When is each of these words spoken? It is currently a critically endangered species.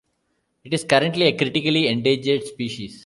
It 0.63 0.73
is 0.73 0.83
currently 0.83 1.25
a 1.27 1.37
critically 1.37 1.87
endangered 1.87 2.43
species. 2.43 2.99